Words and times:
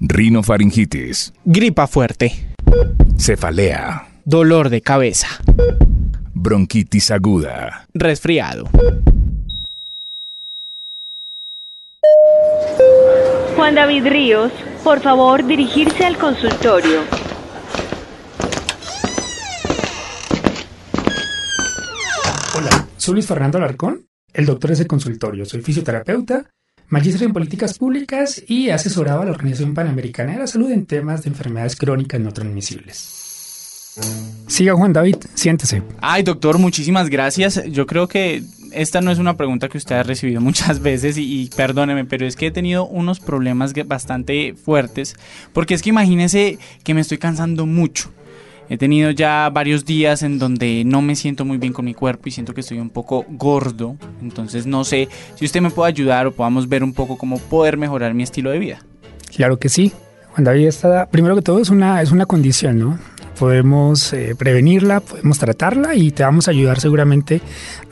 Rinofaringitis, 0.00 1.32
Gripa 1.44 1.86
fuerte. 1.86 2.32
cefalea, 3.16 4.08
Dolor 4.24 4.68
de 4.70 4.80
cabeza. 4.80 5.28
bronquitis 6.34 7.10
aguda, 7.10 7.86
Resfriado. 7.92 8.68
Juan 13.56 13.74
David 13.74 14.06
Ríos, 14.06 14.52
por 14.82 15.00
favor 15.00 15.44
dirigirse 15.46 16.04
al 16.06 16.16
consultorio. 16.16 17.00
Hola, 22.56 22.86
soy 22.96 23.14
Luis 23.14 23.26
Fernando 23.26 23.58
Alarcón, 23.58 24.06
el 24.34 24.46
doctor 24.46 24.72
es 24.72 24.78
de 24.78 24.86
consultorio. 24.86 25.44
Soy 25.44 25.62
fisioterapeuta, 25.62 26.50
magíster 26.88 27.24
en 27.24 27.32
políticas 27.32 27.78
públicas 27.78 28.42
y 28.46 28.70
asesoraba 28.70 29.22
a 29.22 29.24
la 29.26 29.32
Organización 29.32 29.74
Panamericana 29.74 30.32
de 30.32 30.38
la 30.38 30.46
Salud 30.46 30.70
en 30.70 30.86
temas 30.86 31.22
de 31.22 31.30
enfermedades 31.30 31.76
crónicas 31.76 32.20
no 32.20 32.32
transmisibles. 32.32 33.20
Siga 34.46 34.74
Juan 34.74 34.92
David, 34.92 35.16
siéntese. 35.34 35.82
Ay, 36.00 36.22
doctor, 36.22 36.58
muchísimas 36.58 37.08
gracias. 37.08 37.62
Yo 37.70 37.86
creo 37.86 38.08
que 38.08 38.42
esta 38.72 39.00
no 39.00 39.10
es 39.10 39.18
una 39.18 39.36
pregunta 39.36 39.68
que 39.68 39.78
usted 39.78 39.96
ha 39.96 40.02
recibido 40.02 40.40
muchas 40.40 40.80
veces 40.80 41.16
y, 41.18 41.50
perdóneme, 41.56 42.04
pero 42.04 42.26
es 42.26 42.36
que 42.36 42.46
he 42.46 42.50
tenido 42.50 42.86
unos 42.86 43.20
problemas 43.20 43.72
bastante 43.86 44.54
fuertes, 44.54 45.16
porque 45.52 45.74
es 45.74 45.82
que 45.82 45.90
imagínese 45.90 46.58
que 46.84 46.94
me 46.94 47.00
estoy 47.00 47.18
cansando 47.18 47.66
mucho. 47.66 48.12
He 48.70 48.78
tenido 48.78 49.10
ya 49.10 49.50
varios 49.52 49.84
días 49.84 50.22
en 50.22 50.38
donde 50.38 50.84
no 50.86 51.02
me 51.02 51.16
siento 51.16 51.44
muy 51.44 51.58
bien 51.58 51.72
con 51.72 51.84
mi 51.84 51.92
cuerpo 51.92 52.28
y 52.28 52.30
siento 52.30 52.54
que 52.54 52.60
estoy 52.60 52.78
un 52.78 52.88
poco 52.88 53.26
gordo. 53.28 53.96
Entonces 54.22 54.64
no 54.64 54.84
sé 54.84 55.08
si 55.34 55.44
usted 55.44 55.60
me 55.60 55.70
puede 55.70 55.88
ayudar 55.90 56.26
o 56.28 56.32
podamos 56.32 56.68
ver 56.68 56.82
un 56.84 56.92
poco 56.94 57.18
cómo 57.18 57.38
poder 57.38 57.76
mejorar 57.76 58.14
mi 58.14 58.22
estilo 58.22 58.50
de 58.50 58.58
vida. 58.60 58.78
Claro 59.34 59.58
que 59.58 59.68
sí. 59.68 59.92
Juan 60.34 60.44
David 60.44 60.68
está, 60.68 61.06
primero 61.10 61.34
que 61.34 61.42
todo, 61.42 61.58
es 61.60 61.70
una, 61.70 62.00
es 62.00 62.12
una 62.12 62.24
condición, 62.26 62.78
¿no? 62.78 62.98
Podemos 63.40 64.12
eh, 64.12 64.34
prevenirla, 64.38 65.00
podemos 65.00 65.38
tratarla 65.38 65.94
y 65.96 66.10
te 66.12 66.22
vamos 66.22 66.46
a 66.46 66.50
ayudar 66.52 66.78
seguramente 66.78 67.40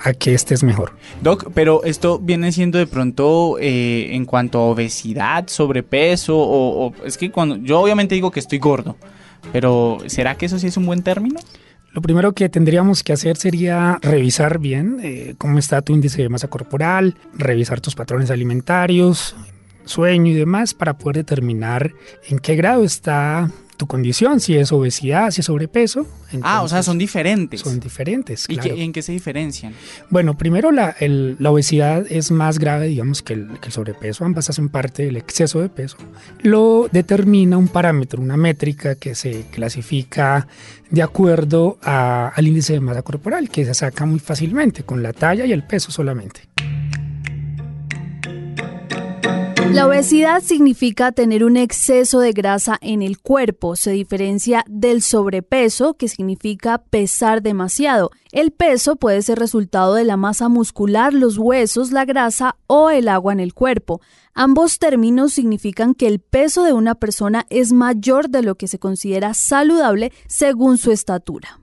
a 0.05 0.13
que 0.13 0.35
estés 0.35 0.63
mejor. 0.63 0.93
Doc, 1.23 1.51
pero 1.55 1.83
esto 1.85 2.19
viene 2.21 2.53
siendo 2.53 2.79
de 2.79 2.87
pronto 2.87 3.57
eh, 3.59 4.11
en 4.15 4.25
cuanto 4.27 4.59
a 4.59 4.63
obesidad, 4.67 5.49
sobrepeso, 5.49 6.37
o, 6.39 6.87
o- 6.89 6.95
es 7.05 7.17
que 7.19 7.31
cuando 7.31 7.57
yo 7.57 7.81
obviamente 7.81 8.15
digo 8.15 8.31
que 8.31 8.41
estoy 8.41 8.59
gordo, 8.59 8.97
pero 9.53 9.99
¿será 10.07 10.37
que 10.37 10.47
eso 10.47 10.59
sí 10.59 10.67
es 10.67 10.77
un 10.77 10.87
buen 10.87 11.03
término? 11.03 11.41
Lo 11.93 12.03
primero 12.03 12.33
que 12.33 12.49
tendríamos 12.49 13.03
que 13.03 13.13
hacer 13.13 13.37
sería 13.37 13.99
revisar 14.03 14.59
bien 14.59 14.99
eh, 15.03 15.35
cómo 15.39 15.59
está 15.59 15.83
tu 15.83 15.93
índice 15.93 16.23
de 16.23 16.29
masa 16.29 16.49
corporal, 16.49 17.17
revisar 17.35 17.81
tus 17.81 17.95
patrones 17.95 18.31
alimentarios, 18.31 19.35
sueño 19.89 20.31
y 20.33 20.35
demás 20.35 20.75
para 20.75 20.97
poder 20.99 21.17
determinar 21.17 21.93
en 22.29 22.39
qué 22.39 22.55
grado 22.57 22.85
está 22.85 23.51
tu 23.77 23.87
condición, 23.87 24.41
si 24.41 24.57
es 24.57 24.73
obesidad, 24.73 25.31
si 25.31 25.41
es 25.41 25.47
sobrepeso. 25.47 26.01
ah, 26.43 26.63
o 26.63 26.69
sea, 26.69 26.79
Entonces, 26.79 26.85
son 26.87 26.99
diferentes. 26.99 27.61
son 27.61 27.79
diferentes. 27.79 28.47
¿Y 28.49 28.57
claro. 28.57 28.75
qué- 28.75 28.83
en 28.83 28.93
qué 28.93 29.03
se 29.03 29.13
diferencian? 29.13 29.73
Bueno, 30.11 30.37
primero 30.37 30.73
la, 30.73 30.97
el- 30.99 31.37
la 31.39 31.53
obesidad 31.53 32.05
es 32.11 32.33
más 32.33 32.59
grave, 32.59 32.89
digamos, 32.89 33.23
que 33.23 33.35
el, 33.35 33.47
que 33.61 33.67
el 33.67 33.73
sobrepeso. 33.73 34.25
Ambas 34.25 34.51
hacen 34.51 34.69
parte 34.69 35.05
del 35.05 35.17
exceso 35.17 35.61
de 35.61 35.69
peso. 35.69 35.97
Lo 36.43 36.89
determina 36.91 37.57
un 37.57 37.69
parámetro, 37.69 38.21
una 38.21 38.37
métrica 38.37 38.97
que 38.97 39.15
se 39.15 39.45
clasifica 39.53 40.49
de 40.91 41.03
acuerdo 41.03 41.79
a- 41.81 42.33
al 42.35 42.49
índice 42.49 42.73
de 42.73 42.81
masa 42.81 43.03
corporal, 43.03 43.49
que 43.49 43.65
se 43.65 43.75
saca 43.75 44.05
muy 44.07 44.19
fácilmente 44.19 44.83
con 44.83 45.05
la 45.05 45.13
talla 45.13 45.47
y 45.47 45.53
el 45.53 45.63
peso 45.63 45.93
solamente. 45.93 46.49
La 49.71 49.87
obesidad 49.87 50.43
significa 50.43 51.13
tener 51.13 51.45
un 51.45 51.59
exceso 51.59 52.21
de 52.21 52.33
grasa 52.33 52.79
en 52.81 53.03
el 53.03 53.19
cuerpo. 53.19 53.77
Se 53.77 53.91
diferencia 53.91 54.65
del 54.67 55.03
sobrepeso, 55.03 55.95
que 55.95 56.09
significa 56.09 56.79
pesar 56.79 57.43
demasiado. 57.43 58.11
El 58.33 58.51
peso 58.51 58.97
puede 58.97 59.21
ser 59.21 59.39
resultado 59.39 59.95
de 59.95 60.05
la 60.05 60.17
masa 60.17 60.49
muscular, 60.49 61.13
los 61.13 61.37
huesos, 61.37 61.93
la 61.93 62.07
grasa 62.07 62.57
o 62.67 62.89
el 62.89 63.09
agua 63.09 63.35
en 63.35 63.41
el 63.41 63.53
cuerpo. 63.53 64.01
Ambos 64.33 64.79
términos 64.79 65.35
significan 65.35 65.95
que 65.95 66.07
el 66.07 66.21
peso 66.21 66.65
de 66.65 66.73
una 66.73 66.95
persona 66.95 67.45
es 67.51 67.73
mayor 67.73 68.31
de 68.31 68.43
lo 68.43 68.55
que 68.55 68.69
se 68.69 68.79
considera 68.79 69.35
saludable 69.35 70.13
según 70.27 70.79
su 70.79 70.93
estatura. 70.93 71.61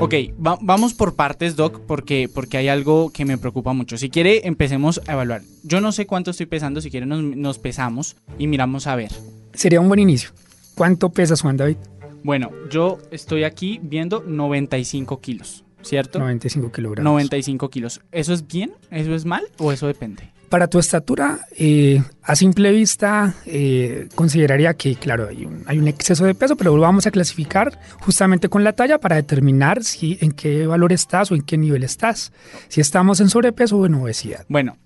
Ok, 0.00 0.14
va- 0.44 0.58
vamos 0.62 0.94
por 0.94 1.14
partes, 1.14 1.56
Doc, 1.56 1.80
porque, 1.86 2.28
porque 2.32 2.56
hay 2.56 2.68
algo 2.68 3.10
que 3.12 3.26
me 3.26 3.36
preocupa 3.36 3.74
mucho. 3.74 3.98
Si 3.98 4.08
quiere, 4.08 4.46
empecemos 4.46 5.00
a 5.06 5.12
evaluar. 5.12 5.42
Yo 5.62 5.80
no 5.82 5.92
sé 5.92 6.06
cuánto 6.06 6.30
estoy 6.30 6.46
pesando, 6.46 6.80
si 6.80 6.90
quiere 6.90 7.04
nos, 7.04 7.22
nos 7.22 7.58
pesamos 7.58 8.16
y 8.38 8.46
miramos 8.46 8.86
a 8.86 8.96
ver. 8.96 9.10
Sería 9.52 9.80
un 9.80 9.88
buen 9.88 10.00
inicio. 10.00 10.30
¿Cuánto 10.74 11.10
pesas, 11.10 11.42
Juan 11.42 11.58
David? 11.58 11.76
Bueno, 12.22 12.50
yo 12.70 12.98
estoy 13.10 13.44
aquí 13.44 13.78
viendo 13.82 14.22
95 14.26 15.20
kilos, 15.20 15.64
¿cierto? 15.82 16.18
95 16.18 16.72
kilogramos. 16.72 17.04
95 17.10 17.68
kilos. 17.68 18.00
¿Eso 18.10 18.32
es 18.32 18.46
bien? 18.46 18.72
¿Eso 18.90 19.14
es 19.14 19.26
mal? 19.26 19.44
¿O 19.58 19.70
eso 19.70 19.86
depende? 19.86 20.30
Para 20.50 20.66
tu 20.66 20.80
estatura, 20.80 21.46
eh, 21.56 22.02
a 22.24 22.34
simple 22.34 22.72
vista, 22.72 23.36
eh, 23.46 24.08
consideraría 24.16 24.74
que, 24.74 24.96
claro, 24.96 25.28
hay 25.28 25.44
un, 25.44 25.62
hay 25.68 25.78
un 25.78 25.86
exceso 25.86 26.24
de 26.24 26.34
peso, 26.34 26.56
pero 26.56 26.74
lo 26.74 26.82
vamos 26.82 27.06
a 27.06 27.12
clasificar 27.12 27.78
justamente 28.00 28.48
con 28.48 28.64
la 28.64 28.72
talla 28.72 28.98
para 28.98 29.14
determinar 29.14 29.84
si 29.84 30.18
en 30.20 30.32
qué 30.32 30.66
valor 30.66 30.92
estás 30.92 31.30
o 31.30 31.36
en 31.36 31.42
qué 31.42 31.56
nivel 31.56 31.84
estás. 31.84 32.32
Si 32.66 32.80
estamos 32.80 33.20
en 33.20 33.28
sobrepeso 33.28 33.78
o 33.78 33.86
en 33.86 33.94
obesidad. 33.94 34.44
Bueno, 34.48 34.76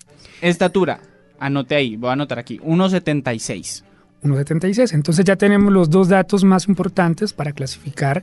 estatura. 0.42 1.00
Anote 1.38 1.74
ahí, 1.74 1.96
voy 1.96 2.10
a 2.10 2.12
anotar 2.12 2.38
aquí. 2.38 2.58
1,76. 2.58 3.84
1,76. 4.24 4.92
Entonces 4.94 5.24
ya 5.24 5.36
tenemos 5.36 5.72
los 5.72 5.90
dos 5.90 6.08
datos 6.08 6.44
más 6.44 6.68
importantes 6.68 7.32
para 7.32 7.52
clasificar 7.52 8.22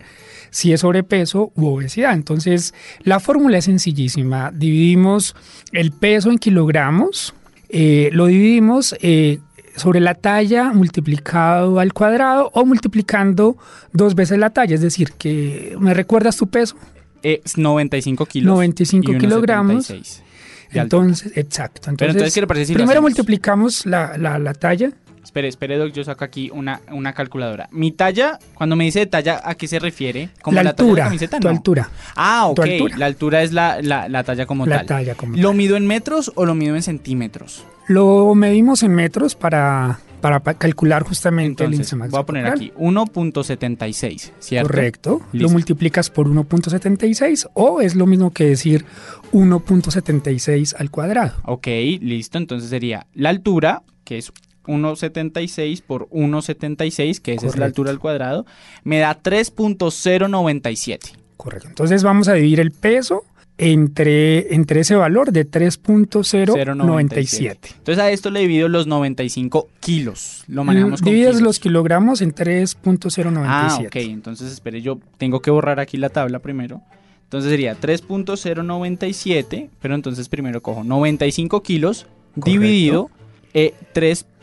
si 0.49 0.73
es 0.73 0.81
sobrepeso 0.81 1.51
u 1.55 1.67
obesidad. 1.67 2.13
Entonces 2.13 2.73
la 3.03 3.19
fórmula 3.19 3.57
es 3.57 3.65
sencillísima. 3.65 4.51
Dividimos 4.53 5.35
el 5.71 5.91
peso 5.91 6.31
en 6.31 6.37
kilogramos, 6.39 7.33
eh, 7.69 8.09
lo 8.11 8.25
dividimos 8.25 8.95
eh, 9.01 9.39
sobre 9.75 9.99
la 10.01 10.15
talla 10.15 10.73
multiplicado 10.73 11.79
al 11.79 11.93
cuadrado 11.93 12.49
o 12.53 12.65
multiplicando 12.65 13.57
dos 13.93 14.15
veces 14.15 14.37
la 14.39 14.49
talla. 14.49 14.75
Es 14.75 14.81
decir, 14.81 15.13
que 15.17 15.75
me 15.79 15.93
recuerdas 15.93 16.35
tu 16.37 16.47
peso. 16.47 16.75
Eh, 17.23 17.41
95 17.55 18.25
kilos. 18.25 18.53
95 18.53 19.11
y 19.13 19.17
kilogramos. 19.19 19.89
1,76 19.89 20.21
de 20.73 20.79
altura. 20.79 21.03
Entonces, 21.03 21.31
exacto. 21.37 21.89
Entonces, 21.89 22.15
entonces, 22.15 22.33
¿qué 22.33 22.41
le 22.41 22.47
parece 22.47 22.65
si 22.67 22.73
lo 22.73 22.77
primero 22.79 23.01
multiplicamos 23.01 23.85
la, 23.85 24.17
la- 24.17 24.39
la 24.39 24.53
talla. 24.53 24.91
Espere, 25.23 25.47
espere, 25.47 25.77
Doc, 25.77 25.91
yo 25.93 26.03
saco 26.03 26.23
aquí 26.23 26.49
una, 26.53 26.81
una 26.91 27.13
calculadora. 27.13 27.69
Mi 27.71 27.91
talla, 27.91 28.39
cuando 28.53 28.75
me 28.75 28.83
dice 28.85 28.99
de 28.99 29.05
talla, 29.05 29.41
¿a 29.43 29.55
qué 29.55 29.67
se 29.67 29.79
refiere? 29.79 30.29
¿Como 30.41 30.55
la 30.55 30.63
la, 30.63 30.73
talla 30.73 30.85
de 30.85 30.89
altura, 30.89 31.03
la 31.03 31.09
camiseta? 31.09 31.39
tu 31.39 31.47
No. 31.47 31.53
altura. 31.55 31.89
Ah, 32.15 32.47
ok. 32.47 32.59
altura. 32.59 32.97
La 32.97 33.05
altura 33.05 33.41
es 33.43 33.53
la, 33.53 33.81
la, 33.81 34.09
la 34.09 34.23
talla 34.23 34.45
como 34.45 34.65
La 34.65 34.77
tal. 34.77 34.85
talla 34.87 35.15
como 35.15 35.37
¿Lo 35.37 35.49
tal. 35.49 35.57
mido 35.57 35.77
en 35.77 35.87
metros 35.87 36.31
o 36.35 36.45
lo 36.45 36.55
mido 36.55 36.75
en 36.75 36.81
centímetros? 36.83 37.63
Lo 37.87 38.33
medimos 38.35 38.83
en 38.83 38.93
metros 38.95 39.35
para, 39.35 39.99
para 40.21 40.39
pa- 40.41 40.53
calcular 40.55 41.03
justamente 41.03 41.63
el 41.63 41.71
Entonces, 41.73 41.93
índice 41.93 41.95
máximo. 41.97 42.17
voy 42.17 42.23
a 42.23 42.25
poner 42.25 42.47
aquí 42.47 42.71
1.76, 42.77 44.31
¿cierto? 44.39 44.67
Correcto. 44.69 45.21
Lo 45.33 45.49
multiplicas 45.49 46.09
por 46.09 46.27
1.76 46.27 47.49
o 47.53 47.81
es 47.81 47.95
lo 47.95 48.05
mismo 48.05 48.31
que 48.31 48.45
decir 48.45 48.85
1.76 49.33 50.75
al 50.77 50.89
cuadrado. 50.91 51.33
Ok, 51.45 51.67
listo. 52.01 52.37
Entonces 52.37 52.69
sería 52.69 53.07
la 53.13 53.29
altura, 53.29 53.83
que 54.03 54.17
es 54.17 54.31
1.76 54.65 55.81
por 55.81 56.07
1.76, 56.09 57.19
que 57.19 57.33
esa 57.33 57.47
es 57.47 57.57
la 57.57 57.65
altura 57.65 57.91
al 57.91 57.99
cuadrado, 57.99 58.45
me 58.83 58.99
da 58.99 59.21
3.097. 59.21 60.99
Correcto. 61.37 61.67
Entonces 61.69 62.03
vamos 62.03 62.27
a 62.27 62.33
dividir 62.33 62.59
el 62.59 62.71
peso 62.71 63.23
entre, 63.57 64.53
entre 64.55 64.79
ese 64.81 64.95
valor 64.95 65.31
de 65.31 65.49
3.097. 65.49 67.57
Entonces 67.77 68.03
a 68.03 68.09
esto 68.11 68.29
le 68.31 68.39
divido 68.41 68.67
los 68.67 68.87
95 68.87 69.69
kilos. 69.79 70.43
Lo 70.47 70.63
manejamos 70.63 71.01
con 71.01 71.05
Divides 71.11 71.29
kilos. 71.35 71.41
los 71.43 71.59
kilogramos 71.59 72.21
en 72.21 72.33
3.097. 72.33 73.43
Ah, 73.47 73.79
ok. 73.85 73.95
Entonces, 73.97 74.51
espere, 74.51 74.81
yo 74.81 74.99
tengo 75.17 75.41
que 75.41 75.51
borrar 75.51 75.79
aquí 75.79 75.97
la 75.97 76.09
tabla 76.09 76.39
primero. 76.39 76.81
Entonces 77.23 77.51
sería 77.51 77.79
3.097, 77.79 79.69
pero 79.81 79.95
entonces 79.95 80.27
primero 80.27 80.61
cojo 80.61 80.83
95 80.83 81.63
kilos 81.63 82.07
Correcto. 82.35 82.51
dividido 82.51 83.09
eh, 83.53 83.73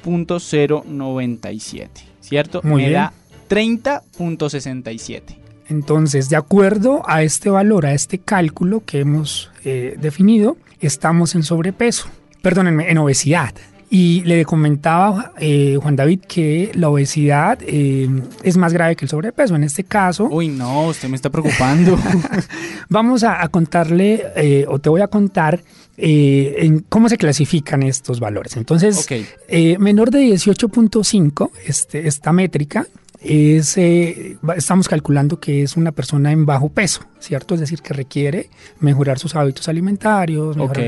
3.097, 0.05 1.89
¿cierto? 2.21 2.61
Muy 2.63 2.83
Me 2.83 2.89
bien. 2.89 3.01
da 3.01 3.13
30.67. 3.49 5.23
Entonces, 5.69 6.29
de 6.31 6.37
acuerdo 6.37 7.03
a 7.07 7.23
este 7.23 7.51
valor, 7.51 7.85
a 7.87 7.93
este 7.93 8.19
cálculo 8.19 8.83
que 8.85 9.01
hemos 9.01 9.51
eh, 9.65 9.97
definido, 10.01 10.57
estamos 10.81 11.35
en 11.35 11.43
sobrepeso, 11.43 12.09
perdónenme, 12.43 12.91
en 12.91 12.99
obesidad. 12.99 13.55
Y 13.91 14.21
le 14.25 14.45
comentaba 14.45 15.33
eh, 15.39 15.79
Juan 15.81 15.97
David 15.97 16.21
que 16.29 16.71
la 16.75 16.91
obesidad 16.91 17.59
eh, 17.63 18.07
es 18.43 18.59
más 18.59 18.75
grave 18.75 18.97
que 18.97 19.07
el 19.07 19.09
sobrepeso. 19.09 19.57
En 19.57 19.65
este 19.65 19.83
caso, 19.83 20.25
Uy, 20.31 20.49
no, 20.49 20.89
usted 20.89 21.09
me 21.09 21.17
está 21.17 21.31
preocupando. 21.31 21.99
vamos 22.91 23.25
a, 23.25 23.43
a 23.43 23.49
contarle, 23.49 24.27
eh, 24.37 24.67
o 24.69 24.79
te 24.79 24.91
voy 24.91 25.01
a 25.01 25.09
contar 25.09 25.61
eh, 25.99 26.55
en 26.59 26.81
cómo 26.89 27.09
se 27.09 27.19
clasifican 27.19 27.83
estos 27.83 28.21
valores. 28.21 28.57
Entonces, 28.57 28.97
eh, 29.49 29.77
menor 29.79 30.11
de 30.11 30.21
18.5, 30.21 31.51
este, 31.67 32.07
esta 32.09 32.33
métrica, 32.33 32.87
es, 33.21 33.77
eh, 33.77 34.37
estamos 34.57 34.87
calculando 34.89 35.41
que 35.41 35.65
es 35.65 35.77
una 35.77 35.91
persona 35.91 36.31
en 36.31 36.47
bajo 36.47 36.69
peso, 36.69 37.01
¿cierto? 37.19 37.55
Es 37.55 37.61
decir, 37.61 37.81
que 37.83 37.93
requiere 37.93 38.49
mejorar 38.79 39.19
sus 39.19 39.35
hábitos 39.35 39.69
alimentarios. 39.69 40.57
mejorar- 40.57 40.85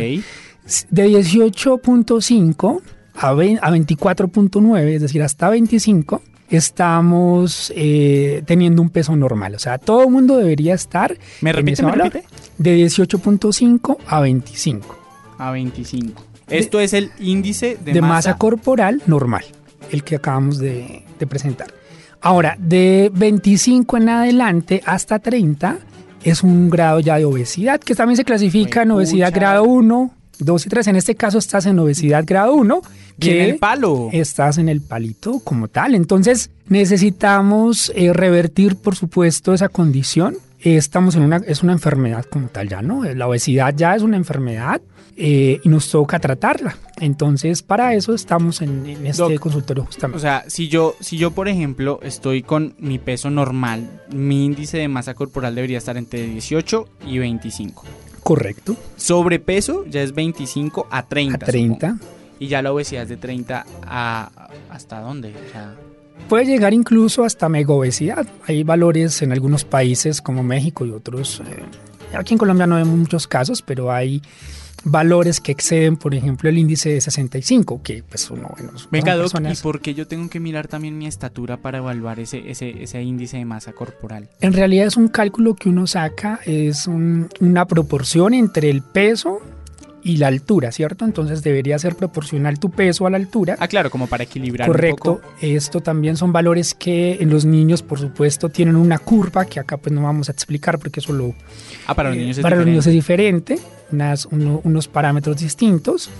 De 0.91 1.09
18.5 1.09 2.81
a, 3.15 3.33
ve- 3.35 3.59
a 3.61 3.71
24.9, 3.71 4.95
es 4.95 5.03
decir, 5.03 5.23
hasta 5.25 5.51
25, 5.51 6.23
estamos 6.49 7.73
eh, 7.75 8.43
teniendo 8.47 8.81
un 8.83 8.91
peso 8.91 9.17
normal. 9.17 9.55
O 9.57 9.59
sea, 9.59 9.79
todo 9.79 10.05
el 10.05 10.11
mundo 10.11 10.37
debería 10.37 10.75
estar 10.75 11.17
¿Me 11.41 11.51
en 11.51 11.57
repite, 11.57 11.73
ese 11.73 11.83
me 11.83 11.91
valor. 11.91 12.13
repite? 12.13 12.29
De 12.59 12.79
18.5 12.87 13.97
a 14.07 14.21
25 14.21 15.00
A 15.41 15.51
25. 15.53 16.23
Esto 16.49 16.81
es 16.81 16.93
el 16.93 17.11
índice 17.19 17.79
de, 17.83 17.93
de, 17.93 18.01
masa, 18.03 18.37
corporal 18.37 19.03
normal, 19.07 19.45
el 19.91 20.05
que 20.05 20.17
acabamos 20.17 20.59
de, 20.59 21.05
de 21.19 21.27
presentar. 21.27 21.69
Ahora, 22.21 22.57
de 22.59 23.11
25 23.15 23.97
en 23.97 24.09
adelante 24.09 24.83
hasta 24.85 25.19
30 25.19 25.79
es 26.23 26.43
un 26.43 26.69
grado 26.69 27.01
ya 27.01 27.17
de 27.17 27.25
obesidad, 27.25 27.81
que 27.81 27.95
también 27.95 28.17
se 28.17 28.25
clasifica 28.25 28.83
en 28.83 28.91
obesidad 28.91 29.29
Juepucha. 29.29 29.41
grado 29.41 29.65
1, 29.65 30.15
2 30.41 30.67
y 30.67 30.69
3. 30.69 30.87
En 30.89 30.97
este 30.97 31.15
caso 31.15 31.39
estás 31.39 31.67
en 31.67 31.79
obesidad 31.79 32.25
grado 32.27 32.55
1, 32.55 32.83
Viene 33.17 33.39
que 33.39 33.51
el 33.51 33.57
palo. 33.57 34.09
estás 34.13 34.59
en 34.59 34.69
el 34.69 34.81
palito 34.83 35.41
como 35.41 35.69
tal. 35.69 35.95
Entonces 35.95 36.51
necesitamos 36.69 37.91
eh, 37.95 38.13
revertir, 38.13 38.77
por 38.77 38.97
supuesto, 38.97 39.55
esa 39.55 39.69
condición. 39.69 40.37
Estamos 40.59 41.17
en 41.17 41.23
una, 41.23 41.37
es 41.37 41.63
una 41.63 41.73
enfermedad 41.73 42.27
como 42.27 42.49
tal 42.49 42.69
ya, 42.69 42.83
¿no? 42.83 43.05
La 43.05 43.27
obesidad 43.27 43.75
ya 43.75 43.97
es 43.97 44.03
una 44.03 44.19
enfermedad 44.19 44.83
eh, 45.23 45.61
y 45.63 45.69
nos 45.69 45.91
toca 45.91 46.19
tratarla. 46.19 46.79
Entonces, 46.99 47.63
para 47.63 47.93
eso 47.95 48.15
estamos 48.15 48.63
en, 48.63 48.87
en 48.87 49.07
este 49.07 49.23
Doc, 49.23 49.35
consultorio 49.39 49.83
O 49.83 49.87
justamente. 49.87 50.21
sea, 50.21 50.45
si 50.49 50.69
yo, 50.69 50.95
si 51.01 51.19
yo, 51.19 51.33
por 51.33 51.47
ejemplo, 51.49 52.01
estoy 52.03 52.43
con 52.43 52.75
mi 52.79 52.99
peso 52.99 53.29
normal, 53.31 54.01
mi 54.11 54.47
índice 54.47 54.79
de 54.79 54.89
masa 54.89 55.13
corporal 55.13 55.55
debería 55.55 55.77
estar 55.77 55.99
entre 55.99 56.27
18 56.27 56.89
y 57.07 57.19
25. 57.19 57.85
Correcto. 58.23 58.77
Sobrepeso 58.97 59.85
ya 59.87 60.01
es 60.03 60.13
25 60.15 60.87
a 60.91 61.07
30. 61.07 61.37
A 61.37 61.39
30. 61.39 61.89
supongo. 61.91 62.05
Y 62.39 62.47
ya 62.49 62.63
la 62.63 62.73
obesidad 62.73 63.03
es 63.03 63.09
de 63.11 63.17
30 63.19 63.67
a... 63.83 64.31
¿Hasta 64.71 65.01
dónde? 65.01 65.35
O 65.49 65.53
sea, 65.53 65.75
Puede 66.31 66.47
llegar 66.47 66.73
incluso 66.73 67.25
hasta 67.25 67.49
megaobesidad. 67.51 68.27
Hay 68.47 68.63
valores 68.63 69.21
en 69.21 69.33
algunos 69.33 69.65
países 69.65 70.23
como 70.23 70.43
México 70.43 70.87
y 70.87 70.91
otros. 70.93 71.43
eh, 71.47 72.17
aquí 72.17 72.35
en 72.35 72.39
Colombia 72.39 72.67
no 72.67 72.77
vemos 72.77 72.97
muchos 72.97 73.27
casos, 73.27 73.61
pero 73.63 73.91
hay 73.93 74.23
valores 74.85 75.41
que 75.41 75.53
exceden, 75.53 75.97
por 75.97 76.15
ejemplo, 76.15 76.49
el 76.49 76.57
índice 76.59 76.89
de 76.91 77.01
65, 77.01 77.83
que 77.83 78.03
pues 78.03 78.23
son, 78.23 78.41
bueno, 78.43 78.73
Venga, 78.91 79.15
Doc, 79.17 79.33
¿y 79.51 79.55
por 79.63 79.81
qué 79.81 79.95
yo 79.95 80.07
tengo 80.07 80.31
que 80.31 80.41
mirar 80.41 80.69
también 80.69 80.97
mi 80.97 81.07
estatura 81.07 81.59
para 81.59 81.79
evaluar 81.79 82.19
ese, 82.21 82.51
ese, 82.51 82.83
ese 82.83 83.03
índice 83.03 83.37
de 83.37 83.45
masa 83.45 83.73
corporal? 83.73 84.29
En 84.41 84.53
realidad 84.53 84.87
es 84.87 84.97
un 84.97 85.09
cálculo 85.09 85.55
que 85.55 85.69
uno 85.69 85.87
saca, 85.87 86.41
es 86.47 86.87
un- 86.87 87.29
una 87.41 87.67
proporción 87.67 88.33
entre 88.35 88.71
el 88.71 88.83
peso 88.83 89.41
y 90.03 90.17
la 90.17 90.29
altura, 90.29 90.73
¿cierto? 90.73 91.05
Entonces 91.05 91.43
debería 91.43 91.79
ser 91.79 91.95
proporcional 91.95 92.59
tu 92.59 92.71
peso 92.71 93.07
a 93.07 93.11
la 93.11 93.19
altura. 93.19 93.57
Ah, 93.59 93.69
claro, 93.69 93.91
como 93.91 94.07
para 94.07 94.25
equilibrar 94.25 94.67
un 94.67 94.75
Correcto. 94.75 95.17
poco. 95.17 95.21
Esto 95.43 95.83
también 95.83 96.17
son 96.17 96.33
valores 96.33 96.73
que 96.73 97.19
en 97.21 97.29
los 97.29 97.45
niños, 97.45 97.83
por 97.83 97.99
supuesto, 97.99 98.49
tienen 98.49 98.77
una 98.77 98.99
curva 98.99 99.45
que 99.45 99.61
acá 99.61 99.77
pues 99.77 99.93
no 99.93 100.03
vamos 100.05 100.31
a 100.31 100.33
explicar 100.33 100.79
porque 100.79 101.01
eso 101.01 101.13
lo, 101.13 101.35
Ah, 101.87 101.95
para 101.95 102.09
los 102.09 102.17
eh, 102.17 102.21
niños 102.23 102.39
es 102.39 102.43
para 102.43 102.57
los 102.57 102.65
niños 102.65 102.87
es 102.87 102.95
diferente, 102.95 103.59
unas- 103.93 104.27
uno- 104.31 104.61
unos 104.65 104.89
parámetros 104.89 105.37
distintos, 105.39 106.11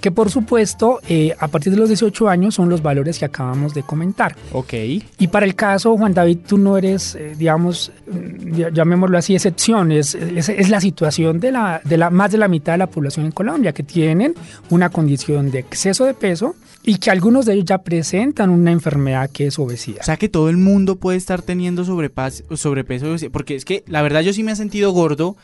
que 0.00 0.10
por 0.12 0.30
supuesto 0.30 1.00
eh, 1.08 1.34
a 1.38 1.48
partir 1.48 1.72
de 1.72 1.78
los 1.78 1.88
18 1.88 2.28
años 2.28 2.54
son 2.54 2.70
los 2.70 2.80
valores 2.80 3.18
que 3.18 3.24
acabamos 3.26 3.74
de 3.74 3.82
comentar. 3.82 4.34
Ok. 4.52 4.72
Y 5.18 5.28
para 5.30 5.44
el 5.44 5.54
caso, 5.54 5.94
Juan 5.96 6.14
David, 6.14 6.38
tú 6.46 6.56
no 6.56 6.78
eres, 6.78 7.16
eh, 7.16 7.34
digamos, 7.36 7.92
mm, 8.10 8.72
llamémoslo 8.72 9.18
así, 9.18 9.34
excepción, 9.34 9.92
es, 9.92 10.14
es- 10.14 10.48
es 10.48 10.70
la 10.70 10.80
situación 10.80 11.38
de, 11.40 11.50
la, 11.52 11.82
de 11.84 11.96
la, 11.98 12.08
más 12.08 12.30
de 12.30 12.38
la 12.38 12.48
mitad 12.48 12.72
de 12.74 12.78
la 12.78 12.86
población 12.86 13.26
en 13.26 13.32
Colombia 13.32 13.72
que 13.72 13.82
tienen 13.82 14.34
una 14.70 14.88
condición 14.90 15.50
de 15.50 15.58
exceso 15.58 16.04
de 16.06 16.14
peso 16.14 16.54
y 16.82 16.96
que 16.96 17.10
algunos 17.10 17.44
de 17.44 17.54
ellos 17.54 17.66
ya 17.66 17.78
presentan 17.78 18.48
una 18.48 18.70
enfermedad 18.70 19.28
que 19.30 19.48
es 19.48 19.58
obesidad. 19.58 20.00
O 20.00 20.04
sea 20.04 20.16
que 20.16 20.30
todo 20.30 20.48
el 20.48 20.56
mundo 20.56 20.96
puede 20.96 21.18
estar 21.18 21.42
teniendo 21.42 21.84
sobrepeso, 21.84 22.44
obesidad, 23.10 23.30
porque 23.32 23.54
es 23.54 23.66
que 23.66 23.84
la 23.86 24.00
verdad 24.00 24.20
yo 24.22 24.32
sí 24.32 24.42
me 24.44 24.52
he 24.52 24.56
sentido 24.56 24.92
gordo 24.92 25.36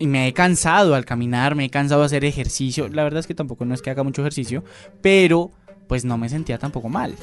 y 0.00 0.06
me 0.06 0.26
he 0.26 0.32
cansado 0.32 0.94
al 0.96 1.04
caminar, 1.04 1.54
me 1.54 1.66
he 1.66 1.70
cansado 1.70 2.00
de 2.00 2.06
hacer 2.06 2.24
ejercicio. 2.24 2.88
La 2.88 3.04
verdad 3.04 3.20
es 3.20 3.26
que 3.26 3.34
tampoco 3.34 3.64
no 3.66 3.74
es 3.74 3.82
que 3.82 3.90
haga 3.90 4.02
mucho 4.02 4.22
ejercicio, 4.22 4.64
pero 5.02 5.52
pues 5.86 6.04
no 6.04 6.16
me 6.18 6.28
sentía 6.28 6.58
tampoco 6.58 6.88
mal. 6.88 7.14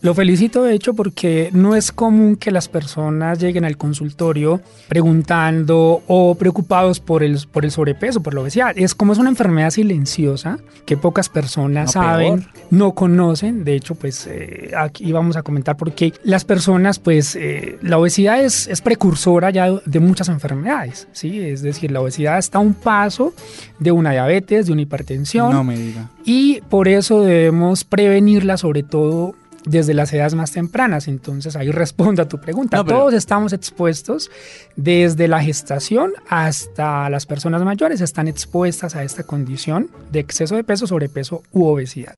Lo 0.00 0.14
felicito 0.14 0.62
de 0.62 0.74
hecho 0.74 0.94
porque 0.94 1.50
no 1.52 1.74
es 1.74 1.90
común 1.92 2.36
que 2.36 2.50
las 2.50 2.68
personas 2.68 3.38
lleguen 3.40 3.64
al 3.64 3.76
consultorio 3.76 4.60
preguntando 4.88 6.02
o 6.06 6.34
preocupados 6.36 7.00
por 7.00 7.22
el, 7.22 7.38
por 7.50 7.64
el 7.64 7.70
sobrepeso, 7.70 8.22
por 8.22 8.34
la 8.34 8.42
obesidad. 8.42 8.72
Es 8.76 8.94
como 8.94 9.12
es 9.12 9.18
una 9.18 9.30
enfermedad 9.30 9.70
silenciosa 9.70 10.58
que 10.86 10.96
pocas 10.96 11.28
personas 11.28 11.86
No, 11.94 12.02
saben, 12.02 12.40
peor. 12.42 12.50
no 12.70 12.92
conocen. 12.92 13.64
De 13.64 13.74
hecho, 13.74 13.94
pues 13.96 14.26
eh, 14.28 14.70
aquí 14.76 15.10
vamos 15.10 15.36
a 15.36 15.42
comentar 15.42 15.76
porque 15.76 16.12
las 16.22 16.44
personas, 16.44 16.98
pues 16.98 17.34
eh, 17.34 17.78
la 17.82 17.98
obesidad 17.98 18.40
es, 18.44 18.68
es 18.68 18.80
precursora 18.80 19.50
ya 19.50 19.70
de 19.84 19.98
muchas 20.00 20.28
enfermedades, 20.28 21.08
¿sí? 21.12 21.40
Es 21.40 21.62
decir, 21.62 21.90
la 21.90 22.00
obesidad 22.00 22.38
está 22.38 22.58
a 22.58 22.60
un 22.60 22.74
paso 22.74 23.32
de 23.78 23.90
una 23.92 24.12
diabetes, 24.12 24.66
de 24.66 24.72
una 24.72 24.82
hipertensión 24.82 25.50
No 25.52 25.64
me 25.64 25.76
diga. 25.76 26.10
y 26.24 26.60
por 26.68 26.86
eso 26.88 27.22
debemos 27.22 27.84
prevenirla 27.84 28.56
sobre 28.56 28.82
todo 28.82 29.34
desde 29.64 29.94
las 29.94 30.12
edades 30.12 30.34
más 30.34 30.52
tempranas. 30.52 31.08
Entonces 31.08 31.56
ahí 31.56 31.70
respondo 31.72 32.22
a 32.22 32.28
tu 32.28 32.38
pregunta. 32.40 32.76
No, 32.78 32.84
pero- 32.84 32.98
Todos 32.98 33.14
estamos 33.14 33.52
expuestos 33.52 34.30
desde 34.76 35.28
la 35.28 35.42
gestación 35.42 36.12
hasta 36.28 37.08
las 37.10 37.26
personas 37.26 37.62
mayores 37.62 38.00
están 38.00 38.28
expuestas 38.28 38.94
a 38.96 39.02
esta 39.04 39.22
condición 39.24 39.90
de 40.12 40.20
exceso 40.20 40.56
de 40.56 40.64
peso, 40.64 40.86
sobrepeso 40.86 41.42
u 41.52 41.64
obesidad. 41.66 42.14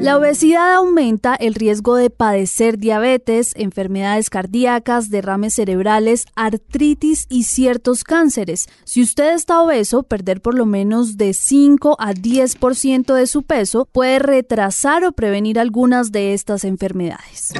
La 0.00 0.16
obesidad 0.16 0.74
aumenta 0.74 1.34
el 1.34 1.54
riesgo 1.54 1.96
de 1.96 2.08
padecer 2.08 2.78
diabetes, 2.78 3.52
enfermedades 3.56 4.30
cardíacas, 4.30 5.10
derrames 5.10 5.54
cerebrales, 5.54 6.24
artritis 6.36 7.26
y 7.28 7.42
ciertos 7.42 8.04
cánceres. 8.04 8.68
Si 8.84 9.02
usted 9.02 9.34
está 9.34 9.60
obeso, 9.60 10.04
perder 10.04 10.40
por 10.40 10.54
lo 10.54 10.66
menos 10.66 11.16
de 11.16 11.34
5 11.34 11.96
a 11.98 12.14
10% 12.14 13.12
de 13.12 13.26
su 13.26 13.42
peso 13.42 13.86
puede 13.90 14.20
retrasar 14.20 15.04
o 15.04 15.10
prevenir 15.10 15.58
algunas 15.58 16.12
de 16.12 16.32
estas 16.32 16.64
enfermedades. 16.64 17.52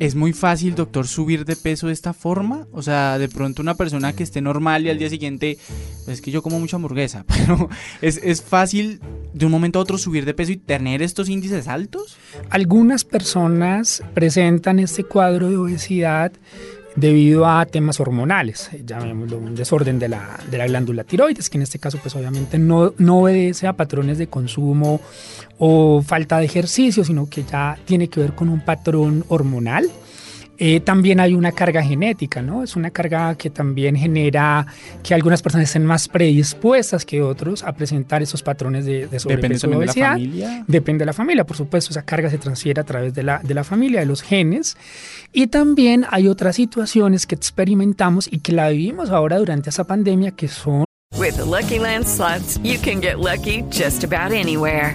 ¿Es 0.00 0.14
muy 0.14 0.32
fácil, 0.32 0.74
doctor, 0.74 1.06
subir 1.06 1.44
de 1.44 1.56
peso 1.56 1.88
de 1.88 1.92
esta 1.92 2.14
forma? 2.14 2.66
O 2.72 2.80
sea, 2.80 3.18
de 3.18 3.28
pronto 3.28 3.60
una 3.60 3.74
persona 3.74 4.14
que 4.14 4.22
esté 4.22 4.40
normal 4.40 4.86
y 4.86 4.88
al 4.88 4.96
día 4.96 5.10
siguiente, 5.10 5.58
pues 6.06 6.16
es 6.16 6.20
que 6.22 6.30
yo 6.30 6.40
como 6.40 6.58
mucha 6.58 6.76
hamburguesa, 6.76 7.26
pero 7.28 7.68
¿es, 8.00 8.18
es 8.22 8.40
fácil 8.40 8.98
de 9.34 9.44
un 9.44 9.52
momento 9.52 9.78
a 9.78 9.82
otro 9.82 9.98
subir 9.98 10.24
de 10.24 10.32
peso 10.32 10.52
y 10.52 10.56
tener 10.56 11.02
estos 11.02 11.28
índices 11.28 11.68
altos? 11.68 12.16
Algunas 12.48 13.04
personas 13.04 14.02
presentan 14.14 14.78
este 14.78 15.04
cuadro 15.04 15.50
de 15.50 15.58
obesidad 15.58 16.32
debido 16.96 17.46
a 17.46 17.64
temas 17.66 18.00
hormonales, 18.00 18.70
eh, 18.72 18.82
llamémoslo 18.84 19.38
un 19.38 19.54
desorden 19.54 19.98
de 19.98 20.08
la, 20.08 20.38
de 20.50 20.58
la 20.58 20.66
glándula 20.66 21.04
tiroides, 21.04 21.48
que 21.50 21.58
en 21.58 21.62
este 21.62 21.78
caso 21.78 21.98
pues 22.02 22.14
obviamente 22.16 22.58
no, 22.58 22.94
no 22.98 23.20
obedece 23.20 23.66
a 23.66 23.74
patrones 23.74 24.18
de 24.18 24.26
consumo 24.26 25.00
o 25.58 26.02
falta 26.02 26.38
de 26.38 26.46
ejercicio, 26.46 27.04
sino 27.04 27.28
que 27.28 27.44
ya 27.44 27.78
tiene 27.84 28.08
que 28.08 28.20
ver 28.20 28.34
con 28.34 28.48
un 28.48 28.60
patrón 28.60 29.24
hormonal. 29.28 29.88
Eh, 30.62 30.80
también 30.80 31.20
hay 31.20 31.32
una 31.32 31.52
carga 31.52 31.82
genética, 31.82 32.42
¿no? 32.42 32.62
Es 32.62 32.76
una 32.76 32.90
carga 32.90 33.34
que 33.34 33.48
también 33.48 33.96
genera 33.96 34.66
que 35.02 35.14
algunas 35.14 35.40
personas 35.40 35.68
estén 35.68 35.86
más 35.86 36.06
predispuestas 36.06 37.06
que 37.06 37.22
otros 37.22 37.62
a 37.62 37.72
presentar 37.72 38.22
esos 38.22 38.42
patrones 38.42 38.84
de, 38.84 39.06
de 39.06 39.18
sobrepeso 39.18 39.68
Depende 39.68 39.80
de 39.80 39.86
la 39.86 40.10
familia. 40.10 40.64
Depende 40.66 40.98
de 40.98 41.06
la 41.06 41.12
familia, 41.14 41.44
por 41.44 41.56
supuesto, 41.56 41.92
esa 41.92 42.02
carga 42.02 42.28
se 42.28 42.36
transfiere 42.36 42.78
a 42.78 42.84
través 42.84 43.14
de 43.14 43.22
la, 43.22 43.38
de 43.38 43.54
la 43.54 43.64
familia, 43.64 44.00
de 44.00 44.06
los 44.06 44.20
genes. 44.20 44.76
Y 45.32 45.46
también 45.46 46.04
hay 46.10 46.28
otras 46.28 46.56
situaciones 46.56 47.26
que 47.26 47.36
experimentamos 47.36 48.28
y 48.30 48.40
que 48.40 48.52
la 48.52 48.68
vivimos 48.68 49.08
ahora 49.08 49.38
durante 49.38 49.70
esa 49.70 49.84
pandemia 49.84 50.32
que 50.32 50.48
son 50.48 50.84
With 51.16 51.36
the 51.38 51.46
Lucky 51.46 51.78
Land 51.78 52.06
slots, 52.06 52.58
you 52.62 52.78
can 52.78 53.00
get 53.00 53.18
lucky 53.18 53.62
just 53.70 54.04
about 54.04 54.32
anywhere. 54.32 54.94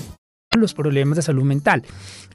Los 0.59 0.73
problemas 0.73 1.15
de 1.15 1.21
salud 1.21 1.43
mental. 1.43 1.83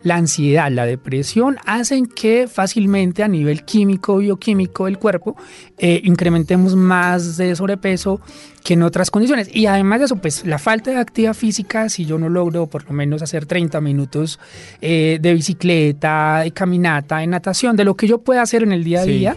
La 0.03 0.17
ansiedad, 0.17 0.71
la 0.71 0.87
depresión 0.87 1.59
hacen 1.67 2.07
que 2.07 2.49
fácilmente 2.49 3.23
a 3.23 3.29
nivel 3.29 3.63
químico, 3.65 4.17
bioquímico 4.17 4.87
del 4.87 4.99
cuerpo, 4.99 5.37
eh, 5.77 6.01
incrementemos 6.03 6.77
más 6.77 7.37
de 7.37 7.55
sobrepeso 7.55 8.23
que 8.65 8.73
en 8.73 8.85
otras 8.85 9.11
condiciones. 9.11 9.55
Y 9.55 9.67
además 9.67 9.99
de 9.99 10.05
eso, 10.07 10.17
pues 10.17 10.47
la 10.47 10.59
falta 10.59 10.93
de 10.93 10.97
actividad 10.97 11.35
física, 11.35 11.91
si 11.91 12.07
yo 12.07 12.19
no 12.19 12.31
logro 12.31 12.67
por 12.69 12.87
lo 12.87 12.93
menos 12.93 13.21
hacer 13.21 13.45
30 13.45 13.83
minutos 13.83 14.41
eh, 14.81 15.19
de 15.21 15.35
bicicleta, 15.35 16.41
de 16.43 16.53
caminata, 16.53 17.19
de 17.19 17.27
natación, 17.27 17.77
de 17.77 17.85
lo 17.85 17.97
que 17.97 18.07
yo 18.09 18.19
pueda 18.23 18.41
hacer 18.41 18.63
en 18.63 18.73
el 18.73 18.83
día 18.83 19.03
a 19.03 19.05
Sí. 19.05 19.11
día, 19.11 19.37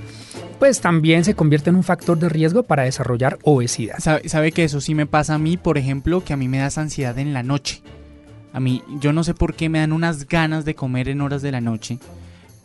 pues 0.57 0.79
también 0.79 1.25
se 1.25 1.33
convierte 1.33 1.69
en 1.69 1.75
un 1.75 1.83
factor 1.83 2.17
de 2.17 2.29
riesgo 2.29 2.63
para 2.63 2.83
desarrollar 2.83 3.39
obesidad. 3.43 3.95
¿Sabe, 4.00 4.29
sabe 4.29 4.53
que 4.53 4.63
eso 4.63 4.79
sí 4.79 4.95
me 4.95 5.05
pasa 5.05 5.33
a 5.33 5.38
mí, 5.38 5.57
por 5.57 5.77
ejemplo, 5.77 6.24
que 6.24 6.31
a 6.31 6.38
mí 6.38 6.48
me 6.48 6.59
da 6.59 6.67
esa 6.67 6.79
ansiedad 6.79 7.17
en 7.19 7.33
la 7.33 7.43
noche. 7.43 7.81
A 8.53 8.60
mí, 8.60 8.84
yo 9.00 9.13
no 9.13 9.24
sé 9.24 9.34
por 9.34 9.53
qué 9.53 9.70
me 9.70 9.79
dan 9.79 9.94
unas 9.94 10.27
ganas 10.27 10.65
de 10.65 10.75
comer 10.75 11.10
en 11.10 11.22
horas 11.22 11.41
de 11.41 11.51
la 11.51 11.62
noche. 11.62 12.00